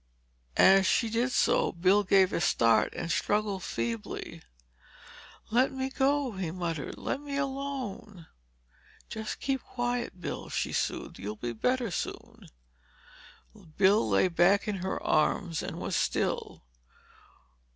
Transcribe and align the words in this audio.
As 0.57 0.87
she 0.87 1.11
did 1.11 1.31
so 1.31 1.71
Bill 1.71 2.03
gave 2.03 2.33
a 2.33 2.41
start 2.41 2.91
and 2.95 3.11
struggled 3.11 3.61
feebly. 3.61 4.41
"Let 5.51 5.71
me 5.71 5.91
go!" 5.91 6.31
he 6.31 6.49
muttered. 6.49 6.97
"Let 6.97 7.21
me 7.21 7.37
alone!" 7.37 8.25
"Just 9.09 9.39
keep 9.39 9.61
quiet, 9.61 10.19
Bill," 10.19 10.49
she 10.49 10.73
soothed. 10.73 11.19
"You'll 11.19 11.35
be 11.35 11.53
better 11.53 11.91
soon." 11.91 12.47
Bill 13.77 14.09
lay 14.09 14.27
back 14.27 14.67
in 14.67 14.77
her 14.77 14.99
arms 15.03 15.61
and 15.61 15.77
was 15.77 15.95
still. 15.95 16.63